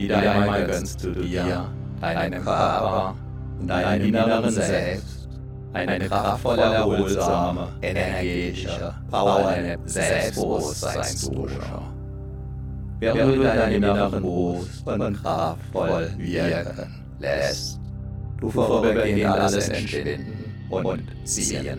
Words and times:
Wieder 0.00 0.32
einmal 0.32 0.66
gönnst 0.66 1.04
du 1.04 1.10
dir, 1.10 1.68
deinem 2.00 2.42
Körper 2.42 3.14
und 3.58 3.68
deinem 3.68 4.06
inneren 4.06 4.50
Selbst 4.50 5.28
eine 5.74 5.98
kraftvolle, 5.98 6.62
erholsame, 6.62 7.68
energetische, 7.82 8.94
powernde 9.10 9.78
Selbstbewusstseinsdusche. 9.84 11.60
Während 12.98 13.36
du 13.36 13.42
deinen 13.42 13.72
inneren 13.72 14.22
Brust 14.22 14.86
und 14.86 15.22
kraftvoll 15.22 16.08
wirken 16.16 16.94
lässt, 17.18 17.78
du 18.40 18.50
vorübergehend 18.50 19.26
alles 19.26 19.68
entschwinden 19.68 20.54
und 20.70 21.02
ziehen. 21.24 21.78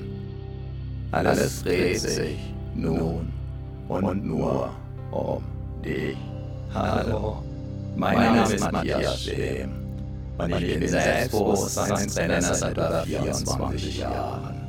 Alles 1.12 1.64
dreht 1.64 2.00
sich 2.00 2.38
nun 2.76 3.34
und 3.90 4.24
nur 4.24 4.70
um 5.10 5.44
dich. 5.84 6.18
Hallo, 6.74 7.44
mein 7.96 8.16
Name 8.18 8.54
ist 8.54 8.72
Matthias 8.72 9.24
Schem 9.24 9.72
und 10.38 10.52
ich 10.52 10.80
bin 10.80 10.88
Selbstbewusstseinstrainer 10.88 12.42
seit 12.42 12.72
über 12.74 13.04
24 13.04 13.98
Jahren. 14.00 14.62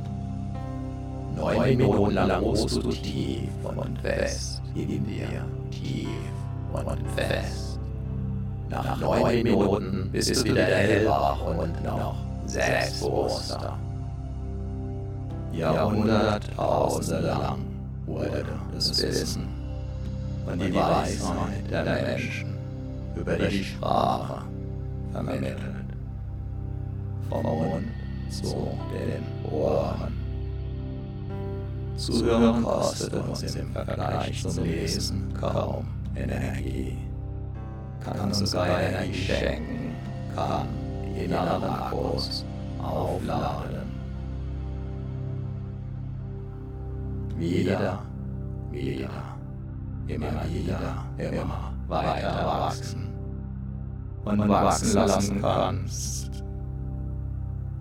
Neun 1.35 1.77
Minuten 1.77 2.13
lang 2.13 2.43
ruhst 2.43 2.75
du 2.75 2.89
tief 2.91 3.49
und 3.63 3.99
fest 3.99 4.61
in 4.75 5.05
dir, 5.05 5.45
tief 5.71 6.07
und 6.73 7.09
fest. 7.15 7.79
Nach 8.69 8.99
neun 8.99 9.43
Minuten 9.43 10.09
bist 10.11 10.35
du 10.35 10.43
wieder 10.43 10.65
hellwach 10.65 11.45
und 11.45 11.83
noch 11.83 12.15
selbstbewusster. 12.45 13.77
Jahrhunderttausende 15.51 17.19
lang 17.19 17.59
wurde 18.05 18.45
das 18.73 19.01
Wissen 19.01 19.47
und 20.45 20.59
die 20.59 20.73
Weisheit 20.73 21.71
der 21.71 21.83
Menschen 21.83 22.53
über 23.15 23.35
die 23.35 23.63
Sprache 23.63 24.43
vermittelt. 25.11 25.57
Vom 27.29 27.43
Mund 27.43 27.87
zu 28.29 28.77
den 28.91 29.51
Ohren. 29.51 30.13
Zuhören 31.95 32.63
kostet 32.63 33.13
uns 33.13 33.55
im 33.55 33.71
Vergleich 33.71 34.41
zum 34.41 34.63
Lesen 34.63 35.33
kaum 35.39 35.85
Energie. 36.15 36.97
Kann 38.03 38.19
uns 38.21 38.39
sogar 38.39 38.81
Energie 38.81 39.13
schenken, 39.13 39.95
kann 40.35 40.67
die 41.05 41.25
inneren 41.25 41.63
Akkus 41.63 42.43
aufladen. 42.79 43.83
Wieder, 47.37 48.01
wieder, 48.71 49.32
immer 50.07 50.43
wieder, 50.49 51.05
immer 51.17 51.73
weiter 51.87 52.45
wachsen. 52.45 53.09
und 54.25 54.49
wachsen 54.49 54.93
lassen 54.93 55.41
kannst. 55.41 56.43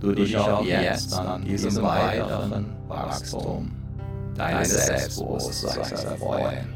Du 0.01 0.13
dich 0.13 0.37
auch 0.37 0.65
jetzt 0.65 1.15
an 1.15 1.45
diesem 1.45 1.83
weiteren 1.83 2.67
Wachstum. 2.89 3.71
Deines 4.35 4.87
Selbstbewusstseins 4.87 6.05
erfreuen. 6.05 6.73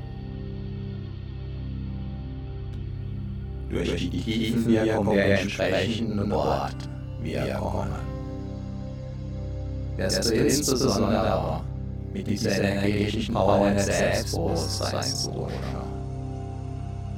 Durch 3.70 3.97
die 3.97 4.10
Tiefenwirkung 4.10 5.14
der 5.14 5.41
entsprechenden 5.41 6.31
Wortwirkungen 6.31 7.91
wirst 9.97 10.31
du 10.31 10.34
insbesondere 10.34 11.60
mit 12.17 12.27
dieser 12.27 12.62
energetischen 12.62 13.34
Power 13.34 13.70
des 13.70 13.86
Selbstbewusstseins 13.86 15.31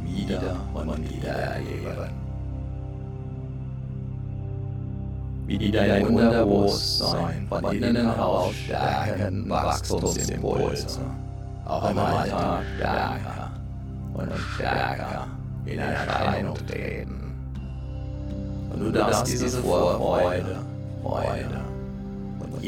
wieder 0.05 0.57
und 0.75 1.11
wieder 1.11 1.29
erleben. 1.29 2.11
Wie 5.47 5.70
dein 5.70 6.07
Unterbewusstsein 6.07 7.47
von 7.48 7.73
innen 7.73 7.97
heraus 7.97 8.55
stärken 8.55 9.48
Wachstumsimpulse 9.48 11.01
auch 11.64 11.91
im 11.91 11.98
Alltag 11.98 12.63
stärker 12.77 13.51
und 14.14 14.31
stärker 14.55 15.27
in 15.67 15.79
Erscheinung 15.79 16.57
treten. 16.67 17.35
Und 18.73 18.81
du 18.81 18.92
darfst 18.92 19.27
diese 19.27 19.48
Vorfreude, 19.63 20.57
Freude 21.03 21.61
und 21.67 21.67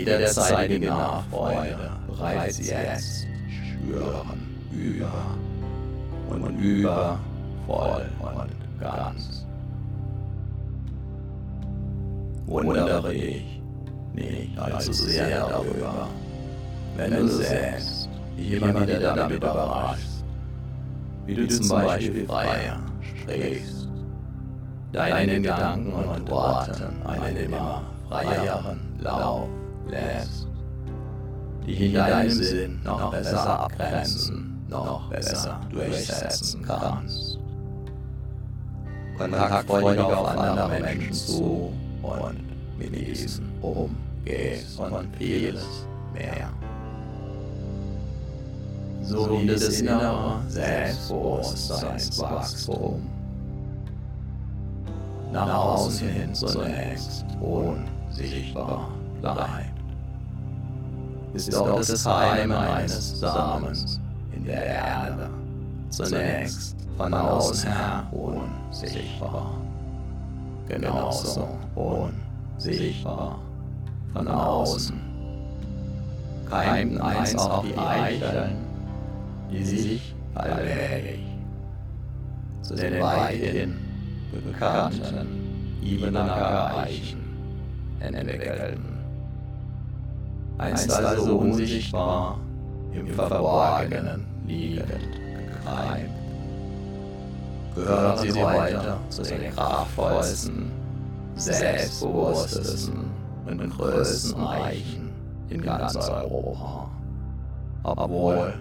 jederzeitige 0.00 0.86
Nachfreude 0.86 1.90
bereits 2.06 2.58
jetzt. 2.58 3.26
Spüren, 3.48 4.40
über 4.72 5.12
und 6.28 6.58
über, 6.58 7.18
voll 7.66 8.08
und 8.20 8.80
ganz. 8.80 9.46
Wundere 12.46 13.14
ich 13.14 13.62
nicht 14.14 14.58
allzu 14.58 14.92
sehr 14.92 15.48
darüber, 15.48 16.08
wenn 16.96 17.10
du 17.12 17.28
selbst 17.28 18.08
wieder 18.36 19.14
damit 19.14 19.36
überraschst, 19.36 20.24
wie 21.26 21.34
du 21.34 21.48
zum 21.48 21.68
Beispiel 21.68 22.26
freier 22.26 22.80
sprichst, 23.02 23.88
deinen 24.92 25.42
Gedanken 25.42 25.92
und 25.92 26.30
Worten 26.30 27.06
einen 27.06 27.36
immer 27.36 27.82
freieren 28.08 28.80
Lauf 29.00 29.48
lässt, 29.90 30.46
in 31.66 31.94
deinem 31.94 32.30
Sinn 32.30 32.80
noch 32.84 33.10
besser 33.10 33.60
abgrenzen, 33.60 34.64
noch 34.68 35.08
besser 35.10 35.60
durchsetzen 35.70 36.62
kannst. 36.62 37.38
Kontaktfreudig 39.18 40.00
auf 40.00 40.38
andere 40.38 40.80
Menschen 40.80 41.12
zu 41.12 41.72
und 42.02 42.40
mit 42.78 42.94
diesen 42.94 43.50
umgehst 43.60 44.78
und 44.78 45.16
vieles 45.16 45.66
mehr. 46.14 46.48
So 49.02 49.28
wie 49.30 49.46
das 49.46 49.80
innere 49.80 50.40
Selbstbewusstseinswachstum 50.48 53.02
nach 55.32 55.54
außen 55.54 56.08
hin 56.08 56.34
zunächst 56.34 57.24
unsichtbar 57.40 58.90
bleibt, 59.20 59.79
ist 61.34 61.54
auch 61.54 61.76
das 61.76 62.06
Heim 62.06 62.52
eines 62.52 63.20
Samens 63.20 64.00
in 64.34 64.44
der 64.44 64.66
Erde 64.66 65.30
zunächst 65.90 66.76
von 66.96 67.14
außen 67.14 67.70
her 67.70 68.06
unsichtbar 68.12 69.60
genauso 70.70 71.48
unsichtbar 71.74 73.38
von 74.12 74.28
außen. 74.28 75.00
Keimten 76.48 77.00
eins 77.00 77.36
auch 77.36 77.64
die 77.64 77.76
Eicheln, 77.76 78.56
die 79.50 79.64
sich 79.64 80.14
allmählich 80.34 81.20
zu 82.62 82.74
den 82.74 83.00
weithin 83.00 83.78
bekannten 84.32 85.80
Ibenacker 85.82 86.78
Eichen 86.78 87.20
entwickelten. 88.00 88.99
Einst 90.60 90.92
also 90.92 91.38
unsichtbar 91.38 92.38
im 92.92 93.06
Verborgenen 93.08 94.26
liegend 94.46 94.88
gekreimt 94.90 96.20
gehören 97.74 98.18
sie 98.18 98.42
heute 98.42 98.96
zu 99.08 99.22
den 99.22 99.54
kraftvollsten, 99.54 100.70
selbstbewusstesten 101.36 103.10
und 103.46 103.70
größten 103.70 104.46
Eichen 104.46 105.10
in 105.48 105.62
ganz 105.62 105.96
Europa. 105.96 106.90
Obwohl 107.82 108.54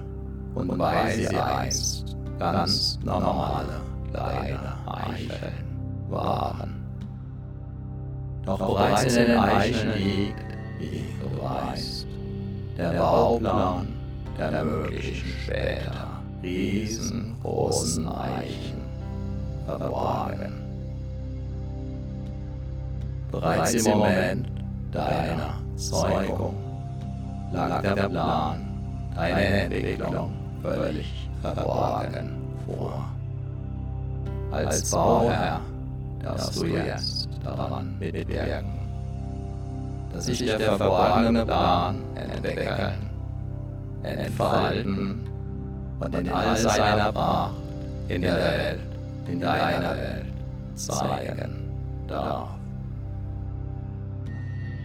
und 0.56 0.80
weil 0.80 1.14
sie 1.14 1.28
einst 1.28 2.16
ganz 2.40 3.00
normale 3.04 3.82
kleine 4.12 4.60
Eicheln 4.88 6.10
waren. 6.10 6.76
Doch 8.46 8.58
bereits 8.58 9.16
in 9.16 9.26
den 9.28 9.38
Eicheln 9.38 9.94
liegt, 9.98 10.49
wie 10.80 11.04
du 11.22 11.42
weißt, 11.42 12.08
der 12.78 12.92
Bauplan 12.94 13.88
der 14.38 14.64
möglichen 14.64 15.28
später 15.44 16.08
riesengroßen 16.42 18.08
Eichen 18.08 18.82
verborgen. 19.66 20.54
Bereits 23.32 23.74
im 23.74 23.92
Moment 23.92 24.48
deiner 24.92 25.60
Zeugung 25.76 26.56
lag 27.52 27.82
der 27.82 28.10
Plan 28.10 28.60
deiner 29.16 29.40
Entwicklung 29.40 30.32
völlig 30.62 31.30
verborgen 31.42 32.32
vor. 32.66 33.06
Als 34.52 34.90
Bauherr 34.90 35.62
darfst 36.24 36.56
du 36.60 36.66
jetzt 36.66 37.30
daran 37.44 38.00
mitwirken, 38.00 38.79
dass 40.14 40.26
sich 40.26 40.46
der 40.46 40.60
verborgene 40.60 41.46
Plan 41.46 42.04
entwickeln, 42.16 43.10
entfalten 44.04 45.28
und 46.00 46.16
in 46.16 46.30
all 46.30 46.58
seiner 46.58 47.12
Pracht 47.12 47.56
in 48.08 48.22
der 48.22 48.36
Welt 48.36 48.80
in 49.28 49.40
deiner 49.40 49.96
Welt 49.96 50.26
zeigen 50.76 51.72
darf. 52.08 52.50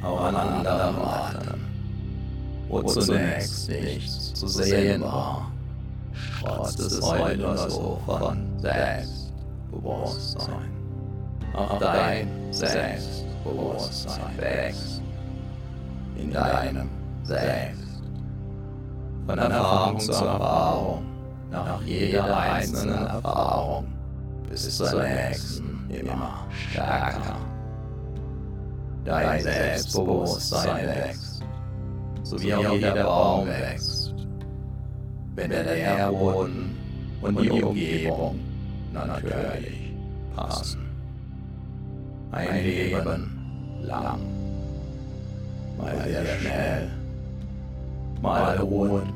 Auch 0.03 0.25
an 0.25 0.37
anderen 0.37 0.97
Orten, 0.99 1.65
wo 2.69 2.83
zunächst 2.83 3.71
nichts 3.71 4.35
zu 4.35 4.47
sehen 4.49 5.01
war, 5.01 5.51
trotz 6.43 6.77
des 6.77 7.01
heute 7.01 7.41
nur 7.41 7.57
so 7.57 7.99
von 8.05 8.47
Selbstbewusstsein. 8.59 10.71
Auch 11.55 11.79
dein 11.79 12.29
Selbstbewusstsein 12.51 14.37
wächst 14.37 15.04
in 16.17 16.33
deinem 16.33 16.89
Selbst. 17.23 18.03
Von 19.27 19.39
Erfahrung 19.39 20.01
zu 20.01 20.13
Erfahrung, 20.13 21.05
nach 21.51 21.81
jeder 21.83 22.37
einzelnen 22.37 23.07
Erfahrung 23.07 23.87
bis 24.51 24.77
zur 24.77 25.03
nächsten 25.03 25.89
immer 25.91 26.47
stärker. 26.51 27.37
Dein 29.05 29.41
Selbstbewusstsein 29.43 30.87
wächst, 30.87 31.43
so 32.23 32.41
wie 32.41 32.55
auch 32.55 32.73
jeder 32.73 33.05
Baum 33.05 33.47
wächst, 33.47 34.15
wenn 35.35 35.51
der 35.51 35.65
Nährboden 35.65 36.77
und 37.21 37.41
die 37.41 37.51
Umgebung 37.51 38.41
natürlich 38.93 39.95
passen. 40.35 40.81
Ein 42.33 42.63
Leben 42.63 43.83
lang, 43.83 44.21
mal 45.77 45.97
sehr 46.05 46.25
schnell, 46.39 46.91
mal 48.23 48.57
ruhend, 48.59 49.13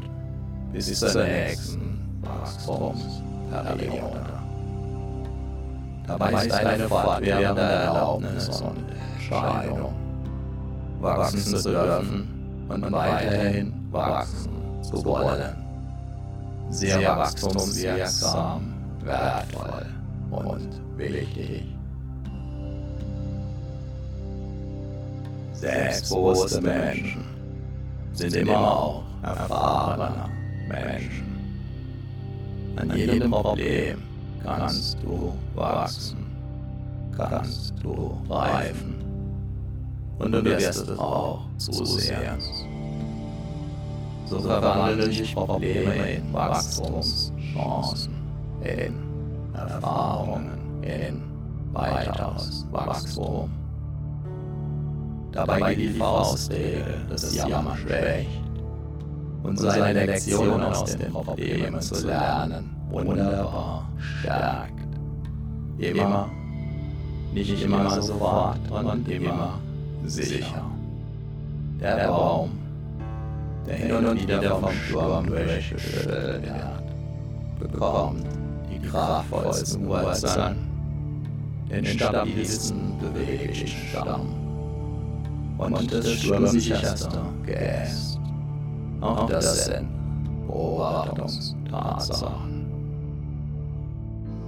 bis 0.73 0.99
zur 0.99 1.25
nächsten 1.25 2.01
Wachstumsperiode. 2.23 4.25
Dabei 6.07 6.47
ist 6.47 6.53
eine 6.53 6.89
fortwährende 6.89 7.61
Erlaubnis 7.61 8.49
und 8.61 8.85
Entscheidung, 9.15 9.95
wachsen 11.01 11.41
zu 11.41 11.71
dürfen 11.71 12.67
und 12.69 12.93
weiterhin 12.93 13.73
wachsen 13.91 14.51
zu 14.83 15.05
wollen. 15.05 15.57
Sehr 16.71 17.17
wachstumswirksam, 17.17 18.75
wertvoll 19.05 19.87
und 20.31 20.69
wichtig. 20.97 21.78
Selbstbewusste 25.61 26.61
Menschen 26.61 27.25
sind 28.13 28.37
immer 28.37 28.59
auch 28.59 29.03
erfahrene 29.23 30.29
Menschen. 30.69 31.27
An 32.77 32.97
jedem 32.97 33.31
Problem 33.31 34.03
kannst 34.45 34.99
du 35.03 35.33
wachsen, 35.57 36.27
kannst 37.17 37.75
du 37.83 38.17
reifen 38.31 38.95
und 40.21 40.31
du 40.31 40.45
wirst 40.45 40.83
es 40.83 40.99
auch 40.99 41.41
zusehen. 41.57 42.39
So 44.27 44.39
verwandeln 44.39 45.11
sich 45.11 45.35
Probleme 45.35 46.13
in 46.13 46.33
Wachstumschancen, 46.33 48.15
in 48.63 48.95
Erfahrungen, 49.55 50.83
in 50.83 51.23
weiteres 51.73 52.65
Wachstum. 52.71 53.51
Dabei 55.47 55.75
geht 55.75 55.95
die 55.95 55.99
Faustregel 55.99 57.07
des 57.11 57.35
Jammer 57.35 57.77
schwächt 57.77 58.29
und 59.45 59.57
seine 59.57 60.05
Lektion 60.05 60.61
aus 60.63 60.85
den 60.97 61.13
Problemen 61.13 61.81
zu 61.81 62.07
lernen 62.07 62.75
wunderbar 62.91 63.89
stärkt. 63.99 64.73
Immer, 65.79 66.29
nicht 67.33 67.63
immer 67.63 68.03
sofort 68.03 68.59
und 68.69 69.09
immer 69.09 69.61
sicher. 70.07 70.65
Der 71.81 72.09
Baum, 72.09 72.59
der 73.65 73.77
hin 73.77 73.93
und 73.95 74.21
wieder 74.21 74.57
vom 74.59 74.73
Sturm 74.73 75.27
durchgeschüttelt 75.27 76.43
wird, 76.43 77.71
bekommt 77.73 78.27
die 78.73 78.81
kraftvollsten 78.89 79.87
Wurzeln, 79.87 80.57
den 81.71 81.87
stabilsten 81.87 82.99
beweglichen 82.99 83.69
Stamm 83.91 84.38
und 85.59 85.93
das 85.93 86.11
sturmsicherste 86.13 87.21
Geäst. 87.45 88.19
Auch 89.01 89.29
das 89.29 89.67
sind 89.67 89.89
Beobachtungstatsachen. 90.47 92.67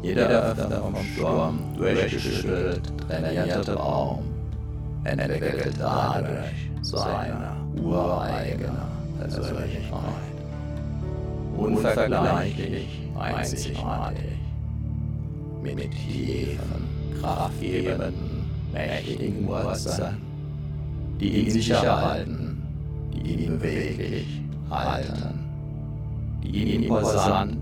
Jeder 0.03 0.29
öfter 0.29 0.81
vom 0.81 0.95
Sturm 1.15 1.59
durchgeschüttelt 1.77 2.83
trainierte 3.07 3.75
Baum 3.75 4.25
entwickelt 5.05 5.75
dadurch 5.79 6.71
seine 6.83 7.53
ureigene 7.83 8.83
Persönlichkeit. 9.19 10.01
Unvergleichlich 11.57 12.89
einzigartig. 13.19 14.39
Mit 15.63 15.91
tiefen, 15.91 16.89
kraftgebenden, 17.21 18.15
mächtigen 18.73 19.47
Wurzeln, 19.47 20.17
die 21.21 21.41
ihn 21.41 21.51
sicher 21.51 22.01
halten, 22.03 22.63
die 23.13 23.45
ihn 23.45 23.59
beweglich 23.59 24.43
halten, 24.71 25.39
die 26.43 26.49
ihn 26.49 26.83
imposant 26.85 27.59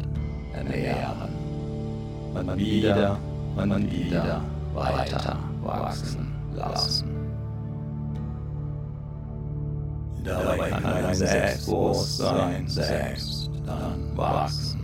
ernähren. 0.54 1.28
Und 2.34 2.56
wieder 2.56 3.18
und 3.56 3.90
wieder 3.90 4.40
weiter 4.74 5.38
wachsen 5.62 6.28
lassen. 6.54 7.08
Dabei 10.22 10.70
kann 10.70 10.82
dein 10.82 11.14
Selbstbewusstsein 11.14 12.68
selbst 12.68 13.50
dann 13.66 14.16
wachsen, 14.16 14.80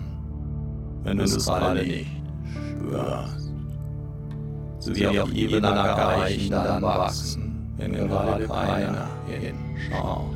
wenn 1.04 1.18
du 1.18 1.24
es 1.24 1.46
gerade 1.46 1.82
nicht 1.82 2.10
spürst. 2.52 3.52
So 4.80 4.94
wie 4.96 5.06
auch 5.06 5.30
Ebenen 5.30 5.64
erreichen 5.64 6.50
dann 6.50 6.82
wachsen, 6.82 7.53
wenn 7.76 7.92
gerade 7.92 8.46
keiner 8.46 9.08
hinschaut. 9.26 10.34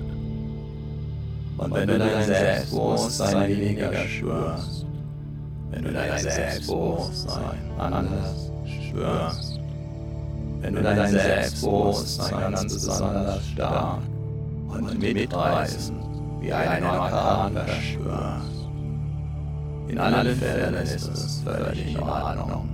Und 1.59 1.75
wenn 1.75 1.89
du 1.89 1.99
dein 1.99 2.25
Selbstbewusstsein 2.25 3.49
weniger 3.49 3.93
spürst, 4.07 4.87
wenn 5.71 5.85
du 5.85 5.93
dein 5.93 6.19
Selbstbewusstsein 6.19 7.59
anders 7.79 8.51
spürst, 8.67 9.61
wenn 10.61 10.75
du 10.75 10.83
dein 10.83 11.11
Selbstbewusstsein 11.11 12.53
ganz 12.53 12.73
besonders 12.73 13.47
stark 13.49 13.99
und 14.69 14.99
mitreißen, 14.99 15.97
wie 16.41 16.53
ein 16.53 16.85
Orkan 16.85 17.53
verspürst. 17.53 18.69
In 19.89 19.99
allen 19.99 20.37
Fällen 20.37 20.75
ist 20.75 21.09
es 21.09 21.43
völlig 21.43 21.95
in 21.95 22.01
Ordnung, 22.01 22.69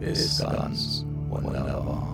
ist 0.00 0.40
ganz 0.40 1.04
wunderbar. 1.28 2.13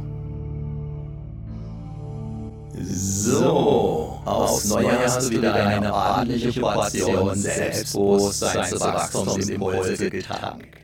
So, 2.72 4.20
aufs 4.24 4.66
Neue 4.66 5.00
hast 5.00 5.28
du 5.28 5.30
wieder 5.30 5.54
eine 5.54 5.92
ordentliche 5.92 6.60
Portion 6.60 7.34
Selbstbewusstseinswachstumsimpulse 7.34 10.10
getankt. 10.10 10.76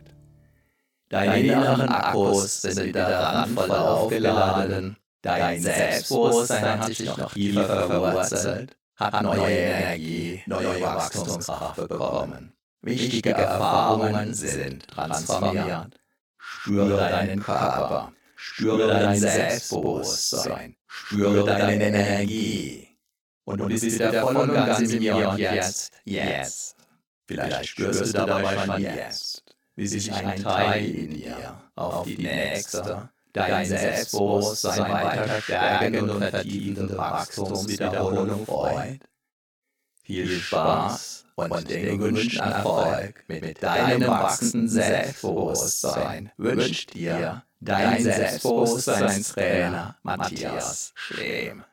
Deine 1.08 1.40
inneren 1.40 1.88
Akkus 1.88 2.62
sind 2.62 2.86
wieder 2.86 3.08
randvoll 3.08 3.70
aufgeladen, 3.70 4.96
dein 5.22 5.62
Selbstbewusstsein 5.62 6.80
hat 6.80 6.86
sich 6.86 7.16
noch 7.16 7.32
tiefer 7.32 7.86
verwurzelt, 7.86 8.76
hat 8.96 9.22
neue 9.22 9.48
Energie, 9.48 10.42
neue 10.46 10.80
Wachstumskraft 10.80 11.88
bekommen. 11.88 12.52
Wichtige 12.82 13.30
Erfahrungen 13.30 14.34
sind 14.34 14.88
transformiert. 14.88 16.00
Spüre 16.38 16.96
deinen 16.96 17.40
Körper, 17.42 18.12
spüre 18.46 18.86
dein 18.86 19.18
Selbstbewusstsein, 19.18 20.76
spüre 20.86 21.44
deine 21.44 21.84
Energie. 21.84 22.88
Und 23.44 23.58
du 23.58 23.66
bist 23.66 23.84
wieder 23.84 24.22
voll 24.22 24.36
und 24.36 24.54
ganz 24.54 24.80
im 24.80 25.00
Hier 25.00 25.28
und 25.28 25.38
Jetzt, 25.38 25.92
jetzt. 26.04 26.76
Vielleicht 27.26 27.66
spürst 27.66 28.00
du 28.00 28.12
dabei 28.12 28.64
schon 28.64 28.80
jetzt, 28.80 29.42
wie 29.74 29.86
sich 29.86 30.12
ein 30.12 30.40
Teil 30.40 30.84
in 30.84 31.10
dir 31.10 31.60
auf 31.74 32.06
die 32.06 32.18
nächste, 32.18 33.08
dein 33.32 33.66
Selbstbewusstsein 33.66 34.92
weiter 34.92 35.40
stärkende 35.42 36.12
und 36.12 36.20
vertiefende 36.20 36.96
Wachstumswiederholung 36.96 38.46
freut. 38.46 39.00
Viel 40.04 40.28
Spaß 40.28 41.26
und 41.34 41.68
den 41.68 41.98
gewünschten 41.98 42.40
Erfolg 42.40 43.24
mit 43.26 43.60
deinem 43.60 44.06
wachsenden 44.06 44.68
Selbstbewusstsein 44.68 46.30
wünscht 46.36 46.94
dir 46.94 47.42
dein 47.66 48.02
Selbstbewusstseinstrainer 48.02 49.96
Matthias 50.02 50.92
Schlehm. 50.94 51.64